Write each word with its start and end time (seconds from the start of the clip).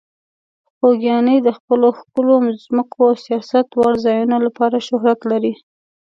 خوږیاڼي 0.75 1.37
د 1.43 1.49
خپلو 1.57 1.87
ښکلو 1.99 2.35
ځمکو 2.65 2.99
او 3.09 3.13
سیاحت 3.25 3.67
وړ 3.73 3.93
ځایونو 4.05 4.37
لپاره 4.45 4.85
شهرت 4.87 5.19
لري. 5.31 5.53